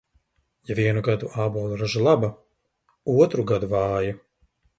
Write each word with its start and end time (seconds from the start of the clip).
Ja 0.69 0.77
vienu 0.77 1.03
gadu 1.07 1.29
ābolu 1.45 1.77
raža 1.81 2.01
laba, 2.07 2.31
otru 3.19 3.47
gadu 3.53 3.71
vāja. 3.77 4.19